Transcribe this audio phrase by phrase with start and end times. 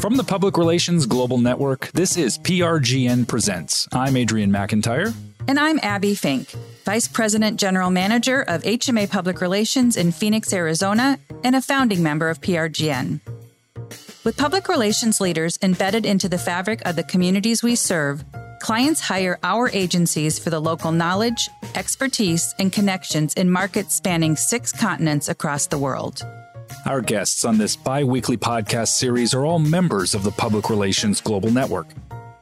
[0.00, 3.88] From the Public Relations Global Network, this is PRGN Presents.
[3.92, 5.12] I'm Adrian McIntyre.
[5.48, 6.50] And I'm Abbie Fink,
[6.84, 12.30] Vice President General Manager of HMA Public Relations in Phoenix, Arizona, and a founding member
[12.30, 13.18] of PRGN.
[14.22, 18.24] With public relations leaders embedded into the fabric of the communities we serve,
[18.60, 24.70] clients hire our agencies for the local knowledge, expertise, and connections in markets spanning six
[24.70, 26.24] continents across the world.
[26.86, 31.20] Our guests on this bi weekly podcast series are all members of the Public Relations
[31.20, 31.86] Global Network.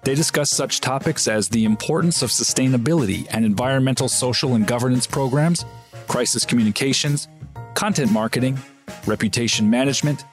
[0.05, 5.65] They discuss such topics as the importance of sustainability and environmental, social, and governance programs,
[6.07, 7.29] crisis communications,
[7.75, 8.59] content marketing,
[9.07, 10.25] reputation management,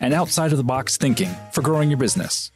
[0.00, 2.50] and outside of the box thinking for growing your business.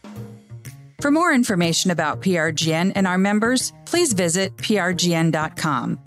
[1.01, 6.01] For more information about PRGN and our members, please visit prgn.com.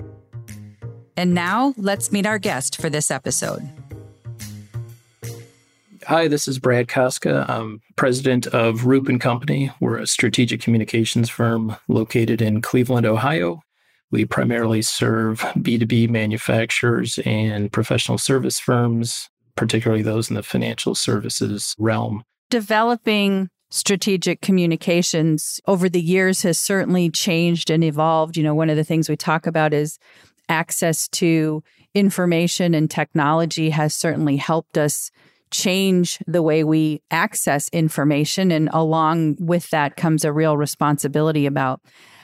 [1.17, 3.67] And now, let's meet our guest for this episode.
[6.09, 7.47] Hi, this is Brad Kostka.
[7.47, 9.69] I'm president of Roop and Company.
[9.79, 13.61] We're a strategic communications firm located in Cleveland, Ohio.
[14.09, 21.75] We primarily serve B2B manufacturers and professional service firms, particularly those in the financial services
[21.77, 22.23] realm.
[22.49, 28.35] Developing strategic communications over the years has certainly changed and evolved.
[28.35, 29.99] You know, one of the things we talk about is
[30.49, 31.61] access to
[31.93, 35.11] information and technology has certainly helped us
[35.51, 38.51] change the way we access information.
[38.51, 41.81] And along with that comes a real responsibility about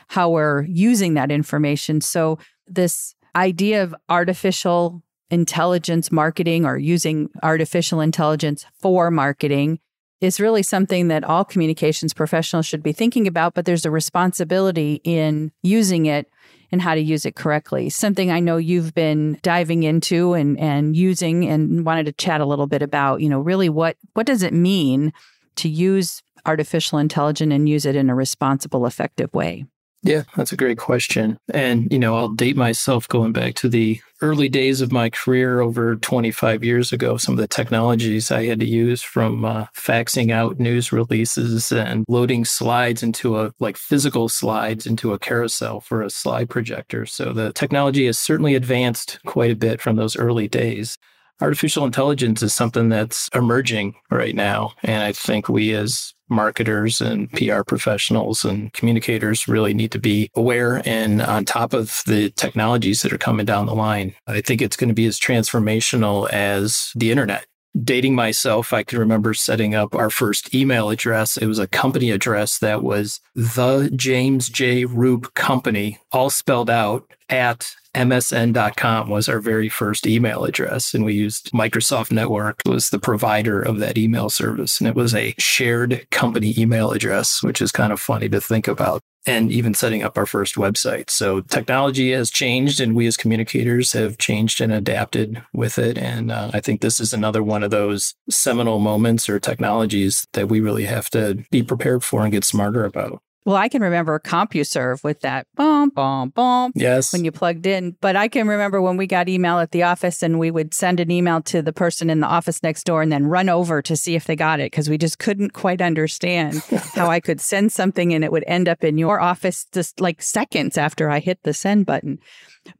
[0.07, 2.01] how we're using that information.
[2.01, 9.79] So, this idea of artificial intelligence marketing or using artificial intelligence for marketing
[10.21, 15.01] is really something that all communications professionals should be thinking about, but there's a responsibility
[15.03, 16.29] in using it
[16.75, 17.89] and how to use it correctly.
[17.89, 22.45] Something I know you've been diving into and, and using and wanted to chat a
[22.45, 25.13] little bit about, you know, really what what does it mean
[25.55, 29.65] to use artificial intelligence and use it in a responsible, effective way?
[30.05, 31.39] Yeah, that's a great question.
[31.51, 35.61] And, you know, I'll date myself going back to the early days of my career
[35.61, 37.17] over 25 years ago.
[37.17, 42.05] Some of the technologies I had to use from uh, faxing out news releases and
[42.07, 47.07] loading slides into a, like physical slides into a carousel for a slide projector.
[47.07, 50.99] So the technology has certainly advanced quite a bit from those early days
[51.41, 54.73] artificial intelligence is something that's emerging right now.
[54.83, 60.29] And I think we as marketers and PR professionals and communicators really need to be
[60.35, 64.15] aware and on top of the technologies that are coming down the line.
[64.27, 67.45] I think it's going to be as transformational as the internet.
[67.83, 71.35] Dating myself, I can remember setting up our first email address.
[71.35, 74.85] It was a company address that was the James J.
[74.85, 81.13] Roop Company, all spelled out at msn.com was our very first email address and we
[81.13, 86.05] used microsoft network was the provider of that email service and it was a shared
[86.11, 90.17] company email address which is kind of funny to think about and even setting up
[90.19, 91.09] our first website.
[91.09, 96.31] So technology has changed and we as communicators have changed and adapted with it and
[96.31, 100.59] uh, i think this is another one of those seminal moments or technologies that we
[100.59, 105.03] really have to be prepared for and get smarter about well, I can remember CompuServe
[105.03, 106.71] with that boom, boom, boom.
[106.73, 107.13] Yes.
[107.13, 107.95] When you plugged in.
[108.01, 110.99] But I can remember when we got email at the office and we would send
[110.99, 113.95] an email to the person in the office next door and then run over to
[113.95, 116.55] see if they got it because we just couldn't quite understand
[116.95, 120.23] how I could send something and it would end up in your office just like
[120.23, 122.17] seconds after I hit the send button.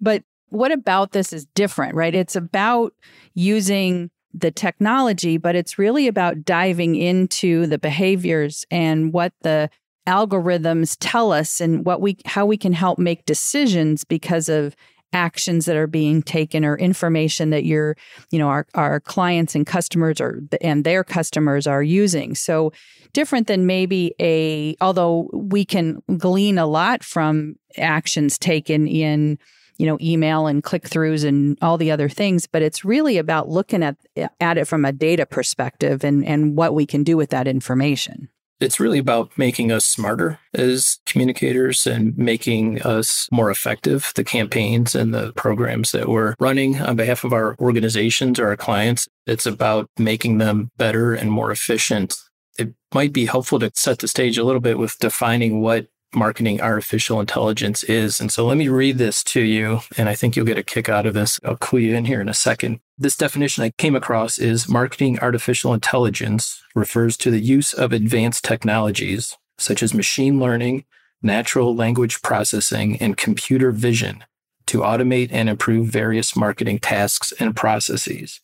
[0.02, 2.16] But what about this is different, right?
[2.16, 2.94] It's about
[3.36, 9.70] using the technology, but it's really about diving into the behaviors and what the
[10.08, 14.76] algorithms tell us and what we how we can help make decisions because of
[15.14, 17.96] actions that are being taken or information that your
[18.32, 22.36] you know our, our clients and customers or and their customers are using.
[22.36, 22.72] So
[23.14, 29.40] different than maybe a although we can glean a lot from actions taken in
[29.78, 33.50] you know email and click throughs and all the other things but it's really about
[33.50, 33.98] looking at
[34.40, 38.30] at it from a data perspective and and what we can do with that information
[38.60, 44.96] it's really about making us smarter as communicators and making us more effective, the campaigns
[44.96, 49.08] and the programs that we're running on behalf of our organizations or our clients.
[49.28, 52.16] It's about making them better and more efficient.
[52.58, 56.62] It might be helpful to set the stage a little bit with defining what marketing
[56.62, 58.20] artificial intelligence is.
[58.20, 60.90] And so let me read this to you, and I think you'll get a kick
[60.90, 61.40] out of this.
[61.44, 62.80] I'll clue you in here in a second.
[62.98, 68.44] This definition I came across is marketing artificial intelligence refers to the use of advanced
[68.44, 70.86] technologies such as machine learning,
[71.22, 74.24] natural language processing, and computer vision
[74.68, 78.42] to automate and improve various marketing tasks and processes.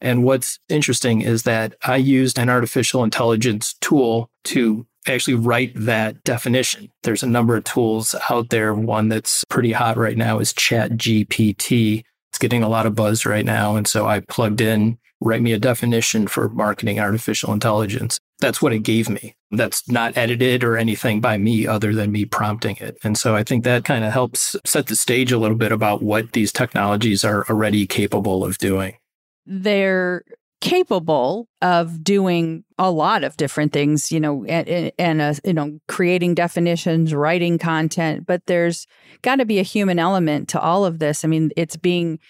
[0.00, 6.22] And what's interesting is that I used an artificial intelligence tool to actually write that
[6.24, 6.90] definition.
[7.02, 8.74] There's a number of tools out there.
[8.74, 12.04] One that's pretty hot right now is Chat GPT.
[12.30, 13.76] It's getting a lot of buzz right now.
[13.76, 18.18] And so I plugged in, write me a definition for marketing artificial intelligence.
[18.40, 19.36] That's what it gave me.
[19.50, 22.96] That's not edited or anything by me other than me prompting it.
[23.04, 26.02] And so I think that kind of helps set the stage a little bit about
[26.02, 28.96] what these technologies are already capable of doing.
[29.44, 30.24] They're
[30.62, 35.78] capable of doing a lot of different things, you know, and, and uh, you know,
[35.88, 38.24] creating definitions, writing content.
[38.26, 38.86] But there's
[39.22, 41.24] got to be a human element to all of this.
[41.24, 42.20] I mean, it's being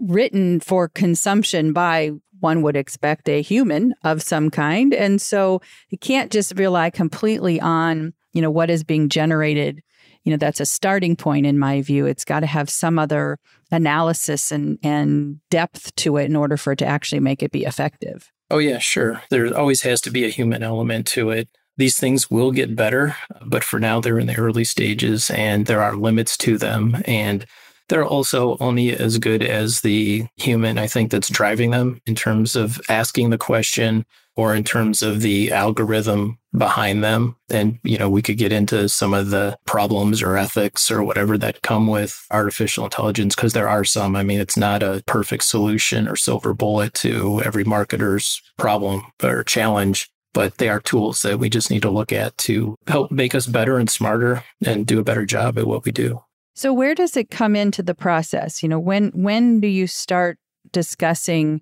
[0.00, 2.10] written for consumption by
[2.40, 7.60] one would expect a human of some kind, and so you can't just rely completely
[7.60, 9.82] on you know what is being generated
[10.28, 12.04] you know that's a starting point in my view.
[12.04, 13.38] It's got to have some other
[13.72, 17.64] analysis and and depth to it in order for it to actually make it be
[17.64, 18.30] effective.
[18.50, 19.22] Oh yeah sure.
[19.30, 21.48] There always has to be a human element to it.
[21.78, 23.16] These things will get better
[23.46, 27.02] but for now they're in the early stages and there are limits to them.
[27.06, 27.46] And
[27.88, 32.54] they're also only as good as the human i think that's driving them in terms
[32.54, 34.04] of asking the question
[34.38, 37.34] or in terms of the algorithm behind them.
[37.50, 41.36] And, you know, we could get into some of the problems or ethics or whatever
[41.38, 44.14] that come with artificial intelligence, because there are some.
[44.14, 49.42] I mean, it's not a perfect solution or silver bullet to every marketer's problem or
[49.42, 50.08] challenge.
[50.32, 53.46] But they are tools that we just need to look at to help make us
[53.46, 56.22] better and smarter and do a better job at what we do.
[56.54, 58.62] So where does it come into the process?
[58.62, 60.38] You know, when when do you start
[60.70, 61.60] discussing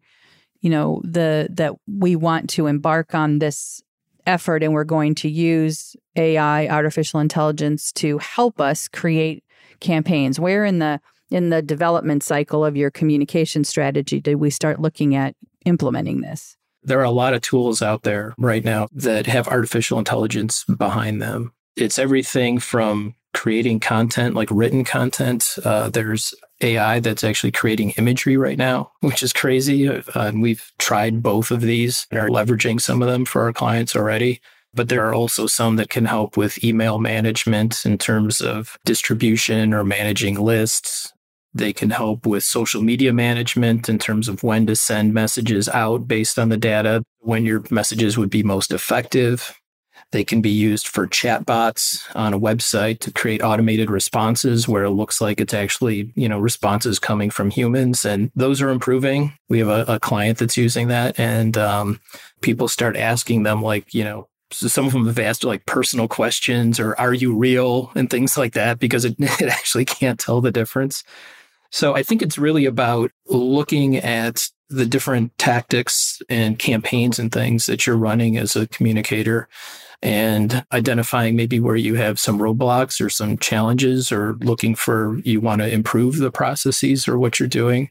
[0.67, 3.81] you know the that we want to embark on this
[4.27, 9.45] effort and we're going to use AI artificial intelligence to help us create
[9.79, 10.41] campaigns.
[10.41, 15.15] Where in the in the development cycle of your communication strategy did we start looking
[15.15, 16.57] at implementing this?
[16.83, 21.23] There are a lot of tools out there right now that have artificial intelligence behind
[21.23, 21.53] them.
[21.77, 28.37] It's everything from creating content like written content uh, there's AI that's actually creating imagery
[28.37, 29.89] right now, which is crazy.
[29.89, 33.53] Uh, and we've tried both of these and are leveraging some of them for our
[33.53, 34.41] clients already.
[34.73, 39.73] But there are also some that can help with email management in terms of distribution
[39.73, 41.13] or managing lists.
[41.55, 46.09] They can help with social media management in terms of when to send messages out
[46.09, 49.59] based on the data, when your messages would be most effective.
[50.13, 54.91] They can be used for chatbots on a website to create automated responses where it
[54.91, 58.05] looks like it's actually, you know, responses coming from humans.
[58.05, 59.33] And those are improving.
[59.49, 61.19] We have a, a client that's using that.
[61.19, 62.01] And um,
[62.41, 66.07] people start asking them, like, you know, so some of them have asked like personal
[66.07, 70.41] questions or are you real and things like that because it, it actually can't tell
[70.41, 71.03] the difference.
[71.71, 77.67] So I think it's really about looking at the different tactics and campaigns and things
[77.67, 79.49] that you're running as a communicator
[80.03, 85.41] and identifying maybe where you have some roadblocks or some challenges or looking for you
[85.41, 87.91] want to improve the processes or what you're doing.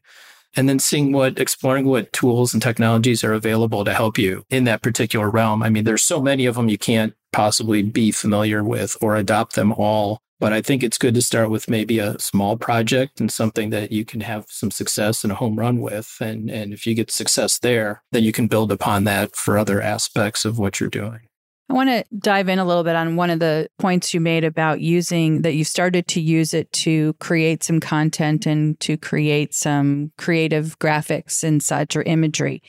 [0.58, 4.64] And then seeing what exploring what tools and technologies are available to help you in
[4.66, 5.62] that particular realm.
[5.62, 9.56] I mean there's so many of them you can't possibly be familiar with or adopt
[9.56, 13.30] them all but i think it's good to start with maybe a small project and
[13.30, 16.16] something that you can have some success and a home run with.
[16.22, 19.82] And and if you get success there then you can build upon that for other
[19.82, 21.28] aspects of what you're doing
[21.68, 24.44] I want to dive in a little bit on one of the points you made
[24.44, 29.54] about using that you started to use it to create some content and to create
[29.54, 32.62] some creative graphics and such or imagery.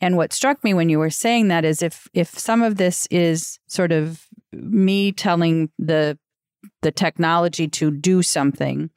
[0.00, 3.06] And what struck me when you were saying that is if if some of this
[3.10, 6.18] is sort of me telling the
[6.82, 8.90] the technology to do something,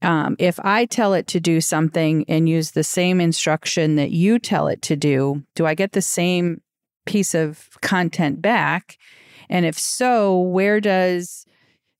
[0.00, 4.38] um, if I tell it to do something and use the same instruction that you
[4.38, 6.61] tell it to do, do I get the same
[7.04, 8.98] piece of content back?
[9.48, 11.46] And if so, where does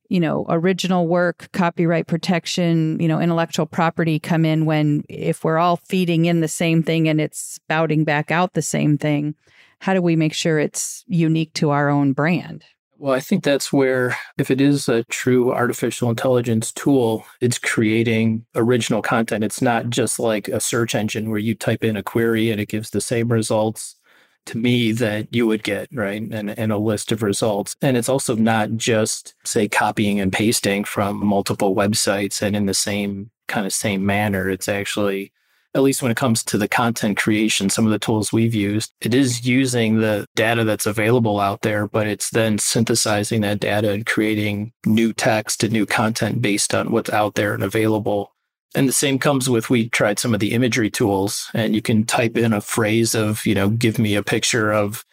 [0.08, 5.56] you know original work copyright protection you know intellectual property come in when if we're
[5.56, 9.34] all feeding in the same thing and it's spouting back out the same thing
[9.78, 12.62] how do we make sure it's unique to our own brand
[12.98, 18.46] well, I think that's where, if it is a true artificial intelligence tool, it's creating
[18.54, 19.42] original content.
[19.42, 22.68] It's not just like a search engine where you type in a query and it
[22.68, 23.96] gives the same results
[24.46, 26.22] to me that you would get, right?
[26.22, 27.76] And, and a list of results.
[27.82, 32.74] And it's also not just, say, copying and pasting from multiple websites and in the
[32.74, 34.48] same kind of same manner.
[34.48, 35.32] It's actually,
[35.74, 38.92] at least when it comes to the content creation, some of the tools we've used,
[39.00, 43.90] it is using the data that's available out there, but it's then synthesizing that data
[43.90, 48.31] and creating new text and new content based on what's out there and available
[48.74, 52.04] And the same comes with we tried some of the imagery tools and you can
[52.04, 55.04] type in a phrase of, you know, give me a picture of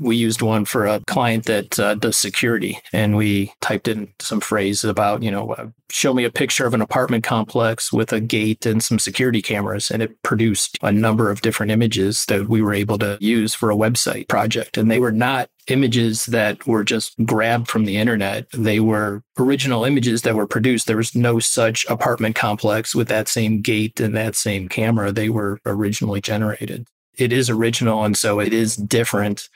[0.00, 4.40] we used one for a client that uh, does security and we typed in some
[4.40, 8.20] phrase about you know uh, show me a picture of an apartment complex with a
[8.20, 12.60] gate and some security cameras and it produced a number of different images that we
[12.60, 16.84] were able to use for a website project and they were not images that were
[16.84, 18.46] just grabbed from the internet.
[18.52, 20.86] They were original images that were produced.
[20.86, 25.12] There was no such apartment complex with that same gate and that same camera.
[25.12, 26.86] They were originally generated.
[27.16, 29.48] It is original and so it is different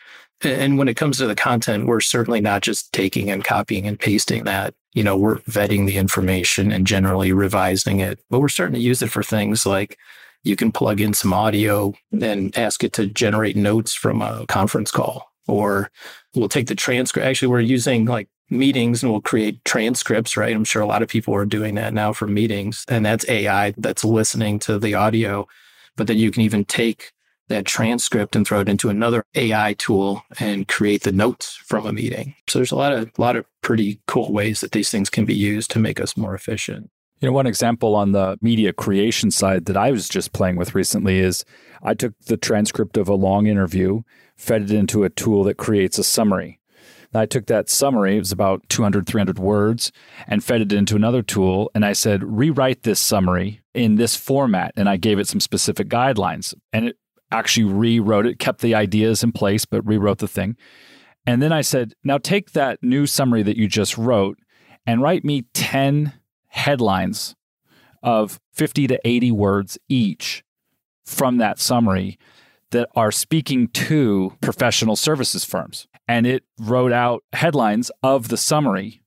[0.42, 3.98] and when it comes to the content, we're certainly not just taking and copying and
[3.98, 4.74] pasting that.
[4.94, 9.02] You know, we're vetting the information and generally revising it, but we're starting to use
[9.02, 9.98] it for things like
[10.44, 14.90] you can plug in some audio and ask it to generate notes from a conference
[14.90, 15.90] call, or
[16.34, 17.26] we'll take the transcript.
[17.26, 20.54] Actually, we're using like meetings and we'll create transcripts, right?
[20.54, 23.74] I'm sure a lot of people are doing that now for meetings, and that's AI
[23.76, 25.46] that's listening to the audio.
[25.96, 27.12] But then you can even take
[27.48, 31.92] that transcript and throw it into another AI tool and create the notes from a
[31.92, 32.34] meeting.
[32.48, 35.34] So there's a lot of lot of pretty cool ways that these things can be
[35.34, 36.90] used to make us more efficient.
[37.20, 40.74] You know, one example on the media creation side that I was just playing with
[40.74, 41.44] recently is
[41.82, 44.02] I took the transcript of a long interview,
[44.36, 46.60] fed it into a tool that creates a summary.
[47.14, 49.92] I took that summary, it was about 200, 300 words,
[50.26, 51.70] and fed it into another tool.
[51.74, 54.72] And I said, rewrite this summary in this format.
[54.76, 56.54] And I gave it some specific guidelines.
[56.72, 56.98] And it
[57.30, 60.56] actually rewrote it, kept the ideas in place, but rewrote the thing.
[61.26, 64.38] And then I said, now take that new summary that you just wrote
[64.86, 66.14] and write me 10
[66.48, 67.34] headlines
[68.02, 70.42] of 50 to 80 words each
[71.04, 72.18] from that summary
[72.70, 75.86] that are speaking to professional services firms.
[76.06, 78.97] And it wrote out headlines of the summary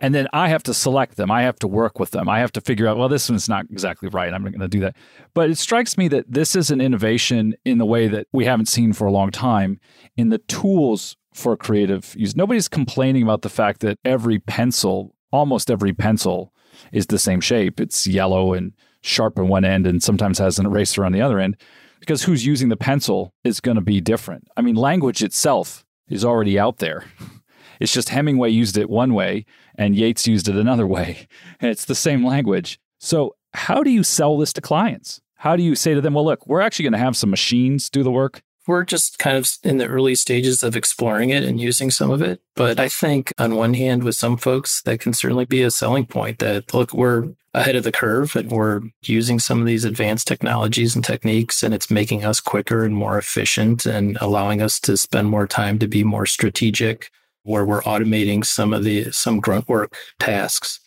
[0.00, 1.30] and then I have to select them.
[1.30, 2.28] I have to work with them.
[2.28, 4.32] I have to figure out, well, this one's not exactly right.
[4.32, 4.96] I'm not going to do that.
[5.34, 8.66] But it strikes me that this is an innovation in the way that we haven't
[8.66, 9.78] seen for a long time
[10.16, 12.36] in the tools for creative use.
[12.36, 16.52] Nobody's complaining about the fact that every pencil, almost every pencil,
[16.92, 17.80] is the same shape.
[17.80, 18.72] It's yellow and
[19.02, 21.56] sharp on one end and sometimes has an eraser on the other end
[22.00, 24.48] because who's using the pencil is going to be different.
[24.56, 27.04] I mean, language itself is already out there.
[27.84, 29.44] It's just Hemingway used it one way
[29.76, 31.28] and Yeats used it another way.
[31.60, 32.80] And it's the same language.
[32.98, 35.20] So, how do you sell this to clients?
[35.36, 37.90] How do you say to them, well, look, we're actually going to have some machines
[37.90, 38.42] do the work?
[38.66, 42.22] We're just kind of in the early stages of exploring it and using some of
[42.22, 42.40] it.
[42.56, 46.06] But I think on one hand, with some folks, that can certainly be a selling
[46.06, 50.26] point that, look, we're ahead of the curve and we're using some of these advanced
[50.26, 54.96] technologies and techniques and it's making us quicker and more efficient and allowing us to
[54.96, 57.10] spend more time to be more strategic
[57.44, 60.80] where we're automating some of the some grunt work tasks.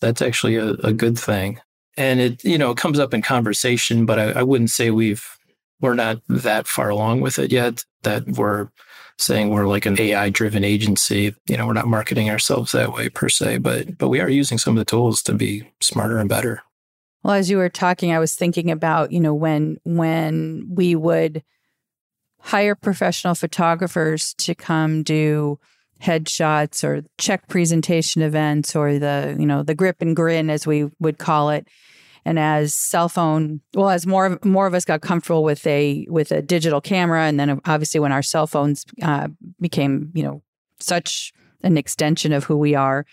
[0.00, 1.60] That's actually a, a good thing.
[1.96, 5.26] And it, you know, it comes up in conversation, but I, I wouldn't say we've
[5.80, 8.68] we're not that far along with it yet that we're
[9.18, 11.34] saying we're like an AI driven agency.
[11.48, 14.58] You know, we're not marketing ourselves that way per se, but but we are using
[14.58, 16.62] some of the tools to be smarter and better.
[17.22, 21.42] Well, as you were talking, I was thinking about, you know, when when we would
[22.40, 25.58] hire professional photographers to come do
[26.02, 30.88] headshots or check presentation events or the you know the grip and grin as we
[30.98, 31.66] would call it.
[32.24, 36.30] And as cell phone well as more more of us got comfortable with a with
[36.30, 39.28] a digital camera and then obviously when our cell phones uh,
[39.60, 40.42] became you know
[40.78, 43.06] such an extension of who we are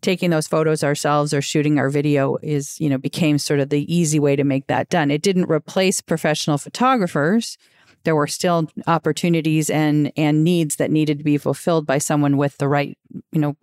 [0.00, 3.94] taking those photos ourselves or shooting our video is you know became sort of the
[3.94, 5.10] easy way to make that done.
[5.10, 7.56] It didn't replace professional photographers
[8.04, 12.56] there were still opportunities and and needs that needed to be fulfilled by someone with
[12.58, 12.98] the right
[13.32, 13.56] you know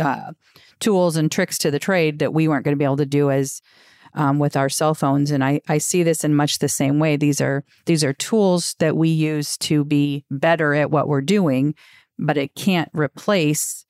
[0.00, 0.32] uh,
[0.80, 3.30] tools and tricks to the trade that we weren't going to be able to do
[3.30, 3.62] as
[4.14, 5.30] um, with our cell phones.
[5.30, 7.16] And I, I see this in much the same way.
[7.16, 11.74] These are these are tools that we use to be better at what we're doing
[12.18, 13.84] but it can't replace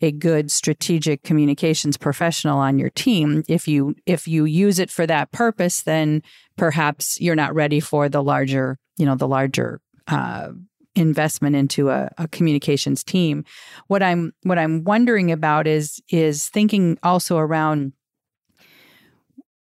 [0.00, 3.44] a good strategic communications professional on your team.
[3.48, 6.22] If you if you use it for that purpose then
[6.56, 10.50] perhaps you're not ready for the larger you know the larger uh,
[10.94, 13.44] investment into a, a, communications team.
[13.86, 17.92] What I'm what I'm wondering about is is thinking also around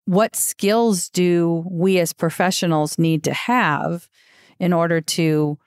[0.05, 4.07] what skills do we as professionals need to have
[4.59, 5.57] in order to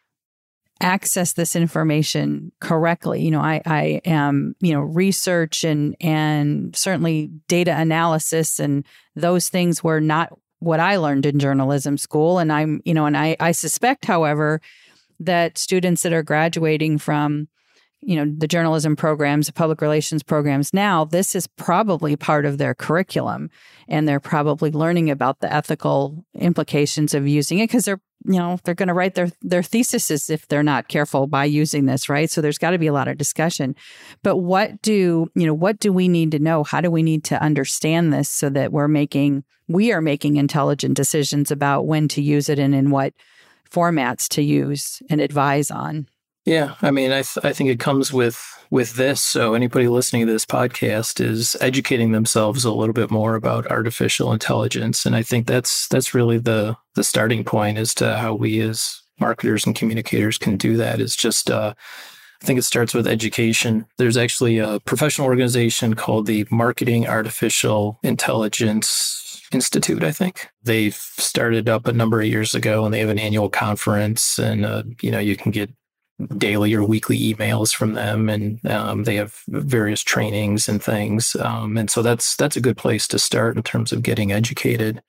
[0.80, 3.20] access this information correctly.
[3.22, 8.86] You know, I, I am, you know, research and and certainly data analysis and
[9.16, 12.38] those things were not what I learned in journalism school.
[12.38, 14.60] And I'm, you know, and I, I suspect, however,
[15.20, 17.48] that students that are graduating from
[18.00, 22.58] you know the journalism programs the public relations programs now this is probably part of
[22.58, 23.50] their curriculum
[23.88, 28.58] and they're probably learning about the ethical implications of using it because they're you know
[28.64, 32.30] they're going to write their their theses if they're not careful by using this right?
[32.30, 33.76] So there's got to be a lot of discussion.
[34.22, 36.64] But what do you know what do we need to know?
[36.64, 40.96] How do we need to understand this so that we're making we are making intelligent
[40.96, 43.14] decisions about when to use it and in what
[43.70, 46.08] formats to use and advise on
[46.48, 49.20] yeah, I mean, I th- I think it comes with with this.
[49.20, 54.32] So anybody listening to this podcast is educating themselves a little bit more about artificial
[54.32, 58.60] intelligence, and I think that's that's really the the starting point as to how we
[58.60, 61.00] as marketers and communicators can do that.
[61.00, 61.74] Is just uh,
[62.42, 63.84] I think it starts with education.
[63.98, 70.48] There's actually a professional organization called the Marketing Artificial Intelligence Institute, I think.
[70.62, 74.64] They've started up a number of years ago and they have an annual conference and,
[74.64, 75.70] uh, you know, you can get
[76.36, 81.36] daily or weekly emails from them, and um, they have various trainings and things.
[81.36, 85.02] Um, and so that's that's a good place to start in terms of getting educated.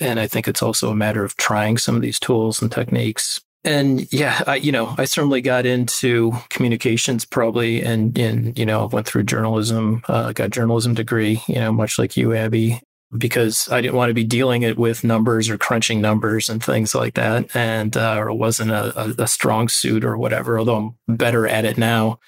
[0.00, 3.40] And I think it's also a matter of trying some of these tools and techniques.
[3.64, 8.86] And yeah, I, you know, I certainly got into communications probably, and and you know,
[8.86, 12.80] went through journalism, uh, got journalism degree, you know, much like you, Abbie,
[13.16, 16.94] because I didn't want to be dealing it with numbers or crunching numbers and things
[16.94, 17.54] like that.
[17.54, 21.46] And, uh, or it wasn't a, a, a strong suit or whatever, although I'm better
[21.46, 22.18] at it now.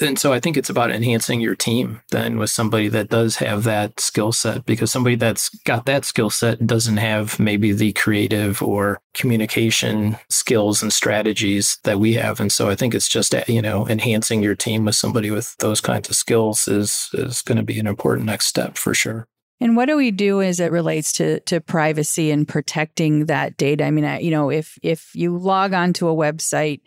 [0.00, 3.64] And so I think it's about enhancing your team then with somebody that does have
[3.64, 8.62] that skill set because somebody that's got that skill set doesn't have maybe the creative
[8.62, 12.38] or communication skills and strategies that we have.
[12.38, 15.80] And so I think it's just, you know, enhancing your team with somebody with those
[15.80, 19.26] kinds of skills is, is going to be an important next step for sure.
[19.60, 23.84] And what do we do as it relates to to privacy and protecting that data?
[23.84, 26.80] I mean, I, you know, if if you log onto a website,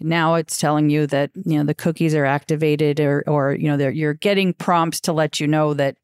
[0.00, 3.88] now it's telling you that you know the cookies are activated, or or you know
[3.88, 5.96] you're getting prompts to let you know that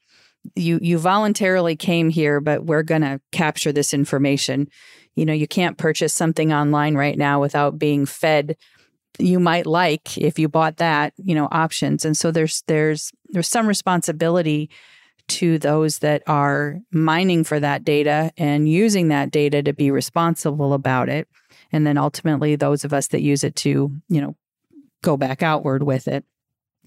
[0.55, 4.69] you you voluntarily came here, but we're going to capture this information.
[5.17, 8.57] You know, you can't purchase something online right now without being fed
[9.19, 13.49] you might like if you bought that you know options and so there's there's there's
[13.49, 14.69] some responsibility
[15.29, 20.73] to those that are mining for that data and using that data to be responsible
[20.73, 21.29] about it.
[21.73, 24.37] And then ultimately those of us that use it to, you know,
[25.03, 26.25] go back outward with it.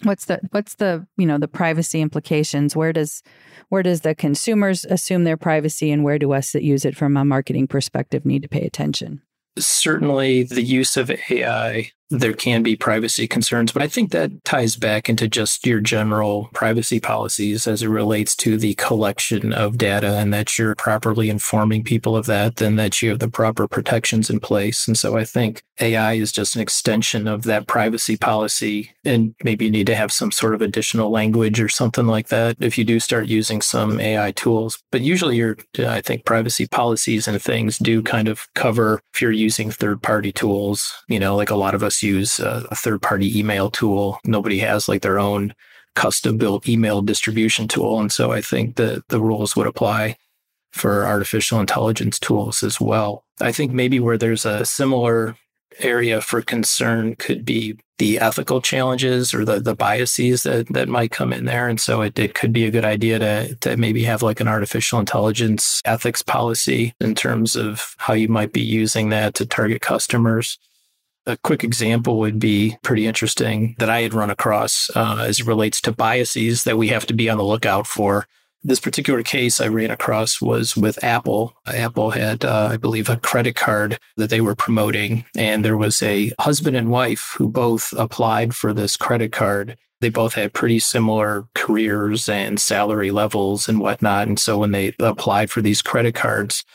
[0.03, 2.75] What's the what's the, you know, the privacy implications?
[2.75, 3.21] Where does
[3.67, 7.17] where does the consumers assume their privacy and where do us that use it from
[7.17, 9.21] a marketing perspective need to pay attention?
[9.57, 14.75] Certainly the use of AI there can be privacy concerns, but I think that ties
[14.75, 20.17] back into just your general privacy policies as it relates to the collection of data
[20.17, 24.29] and that you're properly informing people of that, then that you have the proper protections
[24.29, 24.87] in place.
[24.87, 28.91] And so I think AI is just an extension of that privacy policy.
[29.05, 32.57] And maybe you need to have some sort of additional language or something like that
[32.59, 34.81] if you do start using some AI tools.
[34.91, 39.21] But usually your, uh, I think privacy policies and things do kind of cover if
[39.21, 42.75] you're using third party tools, you know, like a lot of us use a, a
[42.75, 44.19] third party email tool.
[44.25, 45.53] Nobody has like their own
[45.95, 47.99] custom built email distribution tool.
[47.99, 50.17] And so I think that the rules would apply
[50.71, 53.25] for artificial intelligence tools as well.
[53.41, 55.35] I think maybe where there's a similar
[55.79, 61.11] area for concern could be the ethical challenges or the, the biases that, that might
[61.11, 61.67] come in there.
[61.67, 64.47] And so it, it could be a good idea to, to maybe have like an
[64.47, 69.81] artificial intelligence ethics policy in terms of how you might be using that to target
[69.81, 70.57] customers.
[71.29, 75.45] A quick example would be pretty interesting that I had run across uh, as it
[75.45, 78.25] relates to biases that we have to be on the lookout for.
[78.63, 81.55] This particular case I ran across was with Apple.
[81.67, 86.01] Apple had, uh, I believe, a credit card that they were promoting, and there was
[86.01, 89.77] a husband and wife who both applied for this credit card.
[90.01, 94.27] They both had pretty similar careers and salary levels and whatnot.
[94.27, 96.65] And so when they applied for these credit cards,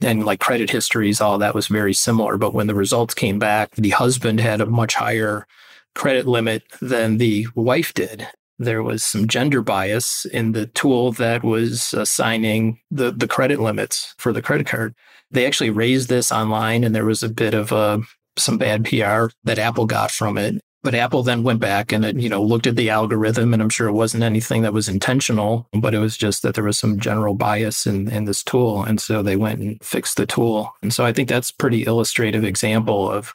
[0.00, 2.36] and like credit histories, all that was very similar.
[2.36, 5.46] But when the results came back, the husband had a much higher
[5.94, 8.26] credit limit than the wife did.
[8.58, 14.14] There was some gender bias in the tool that was assigning the, the credit limits
[14.18, 14.94] for the credit card.
[15.30, 18.00] They actually raised this online, and there was a bit of a, uh,
[18.36, 20.60] some bad PR that Apple got from it.
[20.82, 23.68] But Apple then went back and it, you know, looked at the algorithm, and I'm
[23.68, 26.98] sure it wasn't anything that was intentional, but it was just that there was some
[26.98, 28.82] general bias in, in this tool.
[28.82, 30.74] And so they went and fixed the tool.
[30.80, 33.34] And so I think that's pretty illustrative example of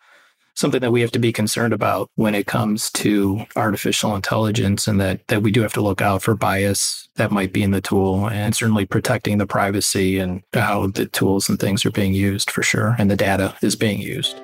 [0.55, 4.99] something that we have to be concerned about when it comes to artificial intelligence and
[5.01, 7.81] that that we do have to look out for bias that might be in the
[7.81, 12.49] tool and certainly protecting the privacy and how the tools and things are being used
[12.49, 14.39] for sure and the data is being used.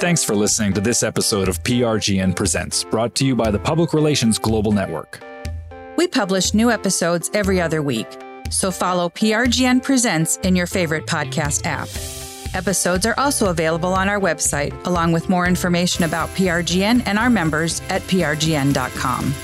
[0.00, 3.92] Thanks for listening to this episode of PRGN Presents, brought to you by the Public
[3.92, 5.22] Relations Global Network.
[5.98, 8.06] We publish new episodes every other week,
[8.48, 11.88] so follow PRGN Presents in your favorite podcast app.
[12.54, 17.28] Episodes are also available on our website, along with more information about PRGN and our
[17.28, 19.34] members at prgn.com.